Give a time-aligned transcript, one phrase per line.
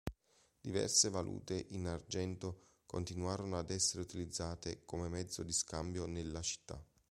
[0.61, 6.83] Diverse valute in argento continuarono ad essere utilizzate come mezzo di scambio nella città.